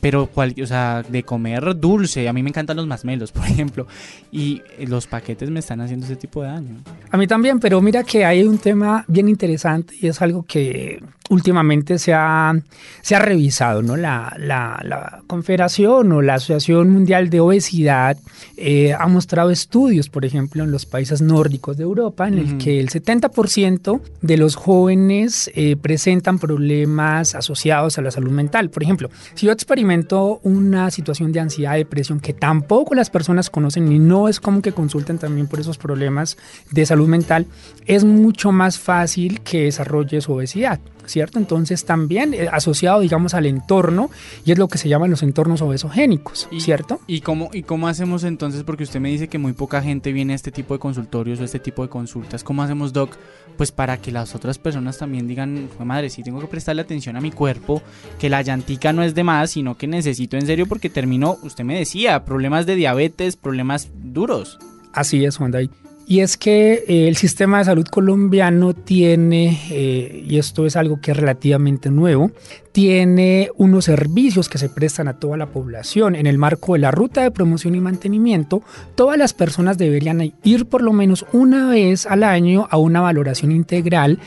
Pero, 0.00 0.26
cual, 0.26 0.54
o 0.62 0.66
sea, 0.66 1.02
de 1.02 1.22
comer 1.22 1.78
dulce. 1.78 2.28
A 2.28 2.32
mí 2.34 2.42
me 2.42 2.50
encantan 2.50 2.76
los 2.76 2.86
masmelos, 2.86 3.32
por 3.32 3.46
ejemplo. 3.46 3.86
Y 4.30 4.62
los 4.86 5.06
paquetes 5.06 5.50
me 5.50 5.60
están 5.60 5.80
haciendo 5.80 6.04
ese 6.04 6.16
tipo 6.16 6.42
de 6.42 6.48
daño. 6.48 6.76
A 7.10 7.16
mí 7.16 7.26
también, 7.26 7.58
pero 7.58 7.80
mira 7.80 8.04
que 8.04 8.24
hay 8.24 8.42
un 8.42 8.58
tema 8.58 9.04
bien 9.08 9.28
interesante 9.28 9.94
y 9.98 10.08
es 10.08 10.20
algo 10.20 10.42
que 10.42 11.02
últimamente 11.30 11.98
se 11.98 12.12
ha, 12.12 12.54
se 13.00 13.14
ha 13.14 13.18
revisado, 13.18 13.82
¿no? 13.82 13.96
La, 13.96 14.34
la, 14.38 14.80
la 14.84 15.22
Confederación 15.26 16.12
o 16.12 16.22
la 16.22 16.34
Asociación 16.34 16.90
Mundial 16.90 17.30
de 17.30 17.40
Obesidad 17.40 18.18
eh, 18.56 18.92
ha 18.92 19.06
mostrado 19.06 19.50
estudios, 19.50 20.08
por 20.10 20.24
ejemplo, 20.24 20.64
en 20.64 20.70
los 20.70 20.84
países 20.84 21.22
nórdicos 21.22 21.76
de 21.76 21.84
Europa, 21.84 22.28
en 22.28 22.38
el 22.38 22.58
que 22.58 22.78
el 22.78 22.90
70% 22.90 24.00
de 24.20 24.36
los 24.36 24.54
jóvenes 24.54 25.50
eh, 25.54 25.76
presentan 25.76 26.38
problemas 26.38 27.34
asociados 27.34 27.98
a 27.98 28.02
la 28.02 28.10
salud 28.10 28.30
mental. 28.30 28.68
Por 28.70 28.82
ejemplo, 28.82 29.10
si 29.34 29.46
yo 29.46 29.52
experimento 29.52 30.40
una 30.42 30.90
situación 30.90 31.32
de 31.32 31.40
ansiedad, 31.40 31.74
depresión, 31.74 32.20
que 32.20 32.34
tampoco 32.34 32.94
las 32.94 33.08
personas 33.10 33.48
conocen 33.48 33.90
y 33.90 33.98
no 33.98 34.28
es 34.28 34.40
como 34.40 34.60
que 34.60 34.72
consulten 34.72 35.18
también 35.18 35.46
por 35.46 35.58
esos 35.58 35.78
problemas 35.78 36.36
de 36.70 36.84
salud 36.84 37.08
mental, 37.08 37.46
es 37.86 38.04
mucho 38.04 38.52
más 38.52 38.78
fácil 38.78 39.40
que 39.40 39.64
desarrolle 39.64 40.20
su 40.20 40.32
obesidad. 40.32 40.80
¿Cierto? 41.06 41.38
Entonces 41.38 41.84
también 41.84 42.34
eh, 42.34 42.48
asociado, 42.50 43.00
digamos, 43.00 43.34
al 43.34 43.46
entorno, 43.46 44.10
y 44.44 44.52
es 44.52 44.58
lo 44.58 44.68
que 44.68 44.78
se 44.78 44.88
llaman 44.88 45.10
los 45.10 45.22
entornos 45.22 45.60
obesogénicos, 45.62 46.48
Y- 46.50 46.60
¿cierto? 46.60 47.00
¿Y 47.06 47.20
cómo, 47.20 47.50
¿Y 47.52 47.62
cómo 47.62 47.88
hacemos 47.88 48.24
entonces? 48.24 48.62
Porque 48.64 48.84
usted 48.84 49.00
me 49.00 49.10
dice 49.10 49.28
que 49.28 49.38
muy 49.38 49.52
poca 49.52 49.82
gente 49.82 50.12
viene 50.12 50.32
a 50.32 50.36
este 50.36 50.50
tipo 50.50 50.74
de 50.74 50.80
consultorios 50.80 51.40
o 51.40 51.44
este 51.44 51.58
tipo 51.58 51.82
de 51.82 51.88
consultas. 51.88 52.42
¿Cómo 52.44 52.62
hacemos, 52.62 52.92
Doc? 52.92 53.16
Pues 53.56 53.70
para 53.70 53.98
que 53.98 54.10
las 54.10 54.34
otras 54.34 54.58
personas 54.58 54.98
también 54.98 55.28
digan, 55.28 55.68
"Jue 55.76 55.86
madre, 55.86 56.10
sí 56.10 56.22
tengo 56.22 56.40
que 56.40 56.46
prestarle 56.48 56.82
atención 56.82 57.16
a 57.16 57.20
mi 57.20 57.30
cuerpo, 57.30 57.82
que 58.18 58.28
la 58.28 58.42
llantica 58.42 58.92
no 58.92 59.02
es 59.02 59.14
de 59.14 59.22
más, 59.24 59.50
sino 59.52 59.76
que 59.76 59.86
necesito 59.86 60.36
en 60.36 60.46
serio 60.46 60.66
porque 60.66 60.90
termino, 60.90 61.36
usted 61.42 61.64
me 61.64 61.78
decía, 61.78 62.24
problemas 62.24 62.66
de 62.66 62.74
diabetes, 62.74 63.36
problemas 63.36 63.88
duros. 63.94 64.58
Así 64.92 65.24
es, 65.24 65.36
Juan 65.36 65.50
David. 65.52 65.70
Y 66.06 66.20
es 66.20 66.36
que 66.36 66.84
eh, 66.86 67.08
el 67.08 67.16
sistema 67.16 67.58
de 67.58 67.64
salud 67.64 67.86
colombiano 67.86 68.74
tiene, 68.74 69.58
eh, 69.70 70.24
y 70.28 70.38
esto 70.38 70.66
es 70.66 70.76
algo 70.76 71.00
que 71.00 71.12
es 71.12 71.16
relativamente 71.16 71.90
nuevo, 71.90 72.30
tiene 72.72 73.50
unos 73.56 73.86
servicios 73.86 74.48
que 74.48 74.58
se 74.58 74.68
prestan 74.68 75.08
a 75.08 75.18
toda 75.18 75.36
la 75.36 75.46
población. 75.46 76.14
En 76.14 76.26
el 76.26 76.36
marco 76.36 76.74
de 76.74 76.80
la 76.80 76.90
ruta 76.90 77.22
de 77.22 77.30
promoción 77.30 77.74
y 77.74 77.80
mantenimiento, 77.80 78.62
todas 78.94 79.16
las 79.16 79.32
personas 79.32 79.78
deberían 79.78 80.34
ir 80.42 80.66
por 80.66 80.82
lo 80.82 80.92
menos 80.92 81.24
una 81.32 81.70
vez 81.70 82.06
al 82.06 82.22
año 82.22 82.68
a 82.70 82.76
una 82.76 83.00
valoración 83.00 83.52
integral 83.52 84.18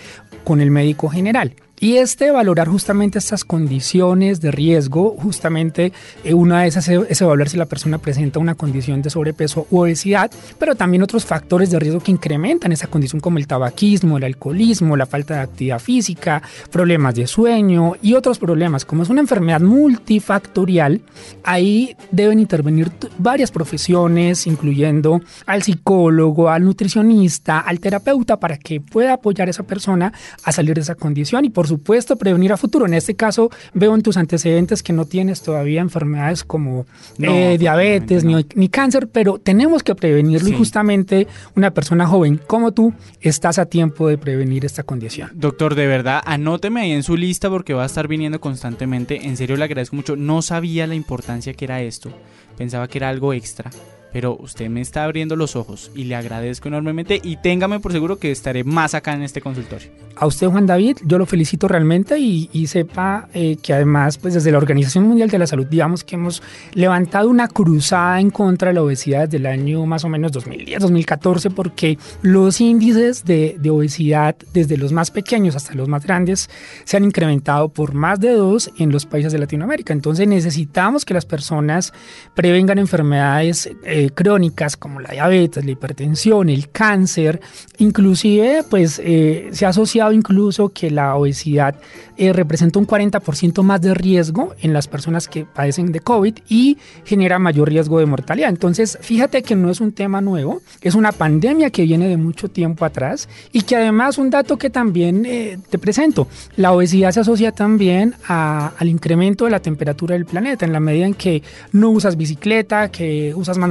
con 0.43 0.61
el 0.61 0.71
médico 0.71 1.09
general. 1.09 1.53
Y 1.79 1.97
este 1.97 2.31
valorar 2.31 2.67
justamente 2.67 3.19
estas 3.19 3.45
condiciones 3.45 4.41
de 4.41 4.49
riesgo, 4.49 5.15
justamente 5.15 5.93
eh, 6.23 6.33
una 6.33 6.61
de 6.61 6.69
esas 6.69 6.87
es, 6.87 7.21
evaluar 7.21 7.49
si 7.49 7.57
la 7.57 7.67
persona 7.67 7.99
presenta 7.99 8.39
una 8.39 8.55
condición 8.55 9.03
de 9.03 9.11
sobrepeso 9.11 9.67
u 9.69 9.81
obesidad, 9.81 10.31
pero 10.57 10.73
también 10.73 11.03
otros 11.03 11.23
factores 11.25 11.69
de 11.69 11.77
riesgo 11.77 11.99
que 11.99 12.09
incrementan 12.09 12.71
esa 12.71 12.87
condición 12.87 13.19
como 13.19 13.37
el 13.37 13.45
tabaquismo, 13.45 14.17
el 14.17 14.23
alcoholismo, 14.23 14.97
la 14.97 15.05
falta 15.05 15.35
de 15.35 15.41
actividad 15.41 15.77
física, 15.77 16.41
problemas 16.71 17.13
de 17.13 17.27
sueño 17.27 17.93
y 18.01 18.15
otros 18.15 18.39
problemas. 18.39 18.83
Como 18.83 19.03
es 19.03 19.09
una 19.09 19.21
enfermedad 19.21 19.61
multifactorial, 19.61 21.01
ahí 21.43 21.95
deben 22.09 22.39
intervenir 22.39 22.91
varias 23.19 23.51
profesiones, 23.51 24.47
incluyendo 24.47 25.21
al 25.45 25.61
psicólogo, 25.61 26.49
al 26.49 26.63
nutricionista, 26.63 27.59
al 27.59 27.79
terapeuta, 27.79 28.39
para 28.39 28.57
que 28.57 28.81
pueda 28.81 29.13
apoyar 29.13 29.47
a 29.47 29.51
esa 29.51 29.61
persona 29.61 30.11
a 30.43 30.51
salir 30.51 30.73
de 30.73 30.81
esa 30.81 30.95
condición 30.95 31.45
y 31.45 31.49
por 31.49 31.66
supuesto 31.67 32.15
prevenir 32.15 32.53
a 32.53 32.57
futuro. 32.57 32.85
En 32.85 32.93
este 32.93 33.15
caso 33.15 33.49
veo 33.73 33.93
en 33.95 34.01
tus 34.01 34.17
antecedentes 34.17 34.83
que 34.83 34.93
no 34.93 35.05
tienes 35.05 35.41
todavía 35.41 35.81
enfermedades 35.81 36.43
como 36.43 36.85
No, 37.17 37.31
eh, 37.31 37.57
diabetes 37.57 38.23
ni, 38.23 38.45
ni 38.55 38.69
cáncer, 38.69 39.07
pero 39.09 39.37
tenemos 39.37 39.83
que 39.83 39.95
prevenirlo 39.95 40.49
y 40.49 40.53
justamente 40.53 41.27
una 41.55 41.71
persona 41.71 42.07
joven 42.07 42.39
como 42.47 42.71
tú 42.71 42.93
estás 43.21 43.59
a 43.59 43.65
tiempo 43.65 44.07
de 44.07 44.17
prevenir 44.17 44.65
esta 44.65 44.83
condición. 44.83 45.31
Doctor, 45.33 45.75
de 45.75 45.87
verdad, 45.87 46.21
anóteme 46.25 46.81
ahí 46.81 46.91
en 46.91 47.03
su 47.03 47.17
lista 47.17 47.49
porque 47.49 47.73
va 47.73 47.83
a 47.83 47.87
estar 47.87 48.07
viniendo 48.07 48.39
constantemente. 48.39 49.27
En 49.27 49.37
serio, 49.37 49.57
le 49.57 49.63
agradezco 49.63 49.95
mucho. 49.95 50.15
No 50.15 50.41
sabía 50.41 50.87
la 50.87 50.95
importancia 50.95 51.53
que 51.53 51.65
era 51.65 51.81
esto. 51.81 52.11
Pensaba 52.57 52.87
que 52.87 52.97
era 52.97 53.09
algo 53.09 53.33
extra. 53.33 53.69
Pero 54.11 54.37
usted 54.39 54.69
me 54.69 54.81
está 54.81 55.03
abriendo 55.03 55.35
los 55.35 55.55
ojos 55.55 55.91
y 55.95 56.05
le 56.05 56.15
agradezco 56.15 56.67
enormemente. 56.67 57.19
Y 57.23 57.37
téngame 57.37 57.79
por 57.79 57.91
seguro 57.91 58.17
que 58.17 58.31
estaré 58.31 58.63
más 58.63 58.93
acá 58.93 59.13
en 59.13 59.23
este 59.23 59.41
consultorio. 59.41 59.89
A 60.15 60.25
usted, 60.25 60.47
Juan 60.47 60.65
David, 60.65 60.97
yo 61.05 61.17
lo 61.19 61.25
felicito 61.25 61.67
realmente 61.67 62.17
y, 62.17 62.67
sepa 62.67 63.29
eh, 63.33 63.57
que 63.61 63.73
además, 63.73 64.17
pues 64.17 64.33
desde 64.33 64.51
la 64.51 64.57
Organización 64.57 65.05
Mundial 65.05 65.29
de 65.29 65.37
la 65.37 65.47
Salud, 65.47 65.67
digamos 65.67 66.03
que 66.03 66.15
hemos 66.15 66.41
levantado 66.73 67.29
una 67.29 67.47
cruzada 67.47 68.19
en 68.19 68.31
contra 68.31 68.69
de 68.69 68.73
la 68.73 68.81
obesidad 68.81 69.25
desde 69.25 69.37
el 69.37 69.45
año 69.45 69.85
más 69.85 70.03
o 70.03 70.09
menos 70.09 70.31
2010, 70.31 70.79
2014, 70.81 71.51
porque 71.51 71.99
los 72.23 72.59
índices 72.59 73.25
de, 73.25 73.57
de 73.59 73.69
obesidad, 73.69 74.35
desde 74.53 74.77
los 74.77 74.91
más 74.91 75.11
pequeños 75.11 75.55
hasta 75.55 75.75
los 75.75 75.87
más 75.87 76.03
grandes, 76.03 76.49
se 76.83 76.97
han 76.97 77.03
incrementado 77.03 77.69
por 77.69 77.93
más 77.93 78.19
de 78.19 78.31
dos 78.31 78.71
en 78.79 78.91
los 78.91 79.05
países 79.05 79.31
de 79.31 79.39
Latinoamérica. 79.39 79.93
Entonces 79.93 80.27
necesitamos 80.27 81.05
que 81.05 81.13
las 81.13 81.25
personas 81.25 81.93
prevengan 82.33 82.79
enfermedades 82.79 83.69
eh, 83.83 83.96
crónicas 84.13 84.77
como 84.77 84.99
la 84.99 85.09
diabetes, 85.11 85.65
la 85.65 85.71
hipertensión, 85.71 86.49
el 86.49 86.69
cáncer, 86.69 87.39
inclusive 87.77 88.63
pues 88.69 88.99
eh, 89.03 89.49
se 89.51 89.65
ha 89.65 89.69
asociado 89.69 90.11
incluso 90.11 90.69
que 90.69 90.91
la 90.91 91.15
obesidad 91.15 91.75
eh, 92.17 92.33
representa 92.33 92.79
un 92.79 92.87
40% 92.87 93.61
más 93.63 93.81
de 93.81 93.93
riesgo 93.93 94.53
en 94.61 94.73
las 94.73 94.87
personas 94.87 95.27
que 95.27 95.45
padecen 95.45 95.91
de 95.91 95.99
COVID 95.99 96.33
y 96.49 96.77
genera 97.05 97.37
mayor 97.39 97.69
riesgo 97.69 97.99
de 97.99 98.05
mortalidad. 98.07 98.49
Entonces, 98.49 98.97
fíjate 99.01 99.43
que 99.43 99.55
no 99.55 99.69
es 99.69 99.79
un 99.81 99.91
tema 99.91 100.19
nuevo, 100.21 100.61
es 100.81 100.95
una 100.95 101.11
pandemia 101.11 101.69
que 101.69 101.83
viene 101.83 102.07
de 102.07 102.17
mucho 102.17 102.49
tiempo 102.49 102.85
atrás 102.85 103.29
y 103.51 103.61
que 103.61 103.75
además 103.75 104.17
un 104.17 104.29
dato 104.31 104.57
que 104.57 104.69
también 104.69 105.25
eh, 105.25 105.59
te 105.69 105.77
presento, 105.77 106.27
la 106.55 106.71
obesidad 106.71 107.11
se 107.11 107.19
asocia 107.19 107.51
también 107.51 108.15
a- 108.27 108.73
al 108.77 108.87
incremento 108.89 109.45
de 109.45 109.51
la 109.51 109.59
temperatura 109.59 110.13
del 110.13 110.25
planeta. 110.25 110.65
En 110.65 110.73
la 110.73 110.79
medida 110.79 111.05
en 111.05 111.13
que 111.13 111.43
no 111.71 111.89
usas 111.91 112.17
bicicleta, 112.17 112.89
que 112.91 113.33
usas 113.35 113.57
más 113.57 113.69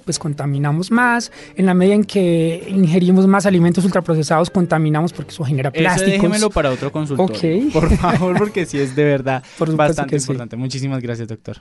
pues 0.00 0.18
contaminamos 0.18 0.90
más. 0.90 1.30
En 1.56 1.66
la 1.66 1.74
medida 1.74 1.94
en 1.94 2.04
que 2.04 2.66
ingerimos 2.68 3.26
más 3.26 3.46
alimentos 3.46 3.84
ultraprocesados, 3.84 4.50
contaminamos 4.50 5.12
porque 5.12 5.30
eso 5.32 5.44
genera 5.44 5.70
plásticos. 5.70 6.12
déjemelo 6.12 6.50
para 6.50 6.70
otro 6.70 6.90
consultorio. 6.90 7.70
Por 7.72 7.90
favor, 7.96 8.36
porque 8.38 8.66
sí 8.66 8.78
es 8.78 8.94
de 8.96 9.04
verdad 9.04 9.42
Por 9.58 9.74
bastante 9.76 10.10
que 10.10 10.20
sí. 10.20 10.24
importante. 10.24 10.56
Muchísimas 10.56 11.00
gracias, 11.00 11.28
doctor. 11.28 11.58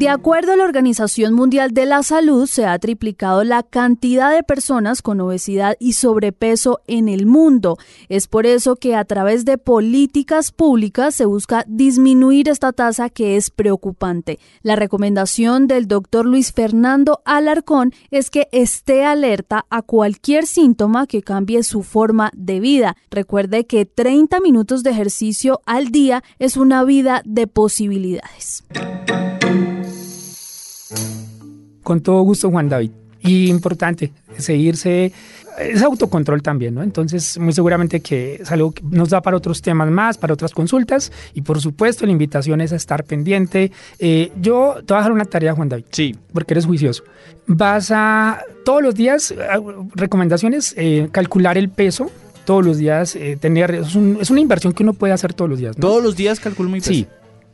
De 0.00 0.08
acuerdo 0.08 0.54
a 0.54 0.56
la 0.56 0.64
Organización 0.64 1.34
Mundial 1.34 1.74
de 1.74 1.84
la 1.84 2.02
Salud, 2.02 2.46
se 2.46 2.64
ha 2.64 2.78
triplicado 2.78 3.44
la 3.44 3.62
cantidad 3.62 4.34
de 4.34 4.42
personas 4.42 5.02
con 5.02 5.20
obesidad 5.20 5.76
y 5.78 5.92
sobrepeso 5.92 6.80
en 6.86 7.06
el 7.10 7.26
mundo. 7.26 7.76
Es 8.08 8.26
por 8.26 8.46
eso 8.46 8.76
que 8.76 8.96
a 8.96 9.04
través 9.04 9.44
de 9.44 9.58
políticas 9.58 10.52
públicas 10.52 11.14
se 11.14 11.26
busca 11.26 11.66
disminuir 11.68 12.48
esta 12.48 12.72
tasa 12.72 13.10
que 13.10 13.36
es 13.36 13.50
preocupante. 13.50 14.38
La 14.62 14.74
recomendación 14.74 15.66
del 15.66 15.86
doctor 15.86 16.24
Luis 16.24 16.54
Fernando 16.54 17.20
Alarcón 17.26 17.92
es 18.10 18.30
que 18.30 18.48
esté 18.52 19.04
alerta 19.04 19.66
a 19.68 19.82
cualquier 19.82 20.46
síntoma 20.46 21.06
que 21.06 21.20
cambie 21.20 21.62
su 21.62 21.82
forma 21.82 22.30
de 22.34 22.58
vida. 22.58 22.96
Recuerde 23.10 23.66
que 23.66 23.84
30 23.84 24.40
minutos 24.40 24.82
de 24.82 24.92
ejercicio 24.92 25.60
al 25.66 25.88
día 25.90 26.24
es 26.38 26.56
una 26.56 26.84
vida 26.84 27.20
de 27.26 27.46
posibilidades. 27.46 28.64
Con 31.82 32.00
todo 32.00 32.22
gusto, 32.22 32.50
Juan 32.50 32.68
David. 32.68 32.90
Y 33.22 33.48
importante, 33.50 34.12
seguirse, 34.38 35.12
es 35.58 35.82
autocontrol 35.82 36.42
también, 36.42 36.74
¿no? 36.74 36.82
Entonces, 36.82 37.38
muy 37.38 37.52
seguramente 37.52 38.00
que 38.00 38.36
es 38.36 38.50
algo 38.50 38.72
que 38.72 38.82
nos 38.90 39.10
da 39.10 39.20
para 39.20 39.36
otros 39.36 39.60
temas 39.60 39.90
más, 39.90 40.16
para 40.16 40.32
otras 40.32 40.52
consultas. 40.52 41.12
Y 41.34 41.42
por 41.42 41.60
supuesto, 41.60 42.06
la 42.06 42.12
invitación 42.12 42.60
es 42.60 42.72
a 42.72 42.76
estar 42.76 43.04
pendiente. 43.04 43.72
Eh, 43.98 44.32
yo 44.40 44.76
te 44.78 44.94
voy 44.94 44.96
a 44.96 44.98
dejar 44.98 45.12
una 45.12 45.26
tarea, 45.26 45.54
Juan 45.54 45.68
David. 45.68 45.84
Sí. 45.90 46.16
Porque 46.32 46.54
eres 46.54 46.64
juicioso. 46.64 47.04
Vas 47.46 47.90
a, 47.90 48.40
todos 48.64 48.82
los 48.82 48.94
días, 48.94 49.34
recomendaciones, 49.94 50.74
eh, 50.76 51.08
calcular 51.12 51.58
el 51.58 51.68
peso 51.68 52.10
todos 52.46 52.64
los 52.64 52.78
días 52.78 53.14
eh, 53.14 53.36
tener, 53.38 53.72
es, 53.72 53.94
es, 53.94 54.30
una 54.30 54.40
inversión 54.40 54.72
que 54.72 54.82
uno 54.82 54.92
puede 54.92 55.12
hacer 55.12 55.34
todos 55.34 55.48
los 55.48 55.58
días. 55.60 55.76
¿no? 55.76 55.82
Todos 55.82 56.02
los 56.02 56.16
días 56.16 56.40
calculo 56.40 56.68
mi 56.68 56.80
peso. 56.80 56.90
Sí. 56.90 57.06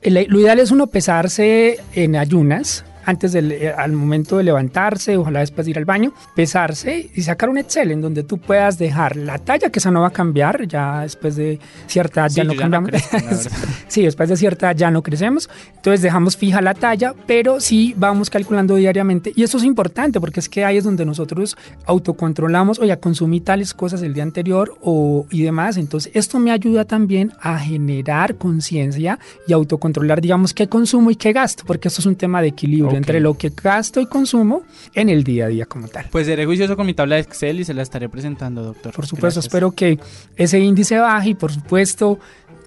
lo 0.02 0.40
ideal 0.40 0.58
es 0.58 0.70
uno 0.70 0.86
pesarse 0.86 1.78
en 1.92 2.16
ayunas, 2.16 2.84
antes 3.06 3.32
del 3.32 3.52
eh, 3.52 3.72
al 3.72 3.92
momento 3.92 4.36
de 4.36 4.44
levantarse, 4.44 5.16
ojalá 5.16 5.40
después 5.40 5.64
de 5.64 5.70
ir 5.70 5.78
al 5.78 5.84
baño, 5.84 6.12
pesarse 6.34 7.08
y 7.14 7.22
sacar 7.22 7.48
un 7.48 7.58
Excel 7.58 7.92
en 7.92 8.00
donde 8.00 8.24
tú 8.24 8.38
puedas 8.38 8.78
dejar 8.78 9.16
la 9.16 9.38
talla, 9.38 9.70
que 9.70 9.78
esa 9.78 9.90
no 9.90 10.00
va 10.00 10.08
a 10.08 10.12
cambiar, 10.12 10.66
ya 10.66 11.02
después 11.02 11.36
de 11.36 11.58
cierta 11.86 12.22
edad 12.22 12.30
Sí, 12.30 12.36
ya 12.36 12.44
no 12.44 12.56
cambiamos. 12.56 12.90
crezco, 12.90 13.16
sí, 13.88 14.02
después 14.02 14.28
de 14.28 14.36
cierta 14.36 14.66
edad 14.66 14.76
ya 14.76 14.90
no 14.90 15.02
crecemos, 15.02 15.48
entonces 15.76 16.02
dejamos 16.02 16.36
fija 16.36 16.60
la 16.60 16.74
talla, 16.74 17.14
pero 17.26 17.60
sí 17.60 17.94
vamos 17.96 18.28
calculando 18.28 18.74
diariamente. 18.74 19.32
Y 19.34 19.44
eso 19.44 19.58
es 19.58 19.64
importante 19.64 20.20
porque 20.20 20.40
es 20.40 20.48
que 20.48 20.64
ahí 20.64 20.76
es 20.76 20.84
donde 20.84 21.04
nosotros 21.04 21.56
autocontrolamos, 21.86 22.80
oye, 22.80 22.96
consumí 22.98 23.40
tales 23.40 23.72
cosas 23.72 24.02
el 24.02 24.14
día 24.14 24.24
anterior 24.24 24.76
o, 24.82 25.26
y 25.30 25.42
demás, 25.42 25.76
entonces 25.76 26.10
esto 26.14 26.40
me 26.40 26.50
ayuda 26.50 26.84
también 26.84 27.32
a 27.40 27.58
generar 27.58 28.34
conciencia 28.36 29.20
y 29.46 29.52
autocontrolar, 29.52 30.20
digamos, 30.20 30.52
qué 30.52 30.68
consumo 30.68 31.12
y 31.12 31.16
qué 31.16 31.32
gasto, 31.32 31.62
porque 31.66 31.86
esto 31.86 32.00
es 32.00 32.06
un 32.06 32.16
tema 32.16 32.42
de 32.42 32.48
equilibrio 32.48 32.95
Entre 32.96 33.20
lo 33.20 33.34
que 33.34 33.50
gasto 33.50 34.00
y 34.00 34.06
consumo 34.06 34.62
en 34.94 35.08
el 35.08 35.22
día 35.24 35.46
a 35.46 35.48
día 35.48 35.66
como 35.66 35.88
tal. 35.88 36.06
Pues 36.10 36.26
seré 36.26 36.46
juicioso 36.46 36.76
con 36.76 36.86
mi 36.86 36.94
tabla 36.94 37.16
de 37.16 37.22
Excel 37.22 37.60
y 37.60 37.64
se 37.64 37.74
la 37.74 37.82
estaré 37.82 38.08
presentando, 38.08 38.62
doctor. 38.62 38.92
Por 38.92 39.06
supuesto, 39.06 39.26
Gracias. 39.40 39.44
espero 39.46 39.70
que 39.72 39.98
ese 40.36 40.58
índice 40.58 40.98
baje 40.98 41.30
y 41.30 41.34
por 41.34 41.52
supuesto 41.52 42.18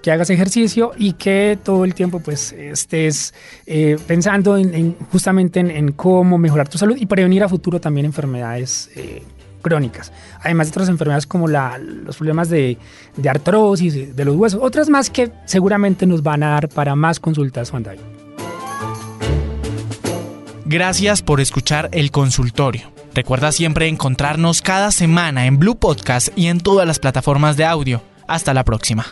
que 0.02 0.12
hagas 0.12 0.30
ejercicio 0.30 0.92
y 0.98 1.14
que 1.14 1.58
todo 1.62 1.84
el 1.84 1.94
tiempo 1.94 2.22
pues 2.22 2.54
estés 2.54 3.34
eh, 3.66 3.98
pensando 4.08 4.56
en, 4.58 4.74
en- 4.74 4.96
justamente 5.12 5.60
en, 5.60 5.70
en 5.72 5.92
cómo 5.92 6.38
mejorar 6.38 6.70
tu 6.70 6.78
salud 6.78 6.96
y 6.98 7.06
prevenir 7.06 7.44
a 7.44 7.50
futuro 7.50 7.82
también 7.82 8.06
enfermedades 8.06 8.90
eh, 8.96 9.24
crónicas. 9.62 10.14
Además 10.42 10.68
de 10.68 10.72
otras 10.72 10.88
enfermedades 10.88 11.28
como 11.28 11.50
la- 11.50 11.78
los 11.78 12.16
problemas 12.16 12.48
de, 12.50 12.78
de 13.18 13.30
artrosis, 13.30 14.16
de 14.16 14.24
los 14.26 14.38
huesos, 14.38 14.62
otras 14.64 14.88
más 14.90 15.10
que 15.10 15.32
seguramente 15.44 16.06
nos 16.06 16.24
van 16.24 16.44
a 16.44 16.52
dar 16.52 16.70
para 16.70 16.96
más 16.96 17.20
consultas, 17.20 17.70
Juan 17.70 17.84
David. 17.84 18.00
Gracias 20.72 21.24
por 21.24 21.42
escuchar 21.42 21.90
el 21.94 22.12
consultorio. 22.12 22.92
Recuerda 23.16 23.52
siempre 23.52 23.88
encontrarnos 23.88 24.62
cada 24.62 24.92
semana 24.92 25.48
en 25.48 25.58
Blue 25.58 25.80
Podcast 25.80 26.30
y 26.36 26.46
en 26.46 26.60
todas 26.60 26.86
las 26.86 27.00
plataformas 27.00 27.58
de 27.58 27.66
audio. 27.66 28.04
Hasta 28.28 28.54
la 28.54 28.64
próxima. 28.64 29.08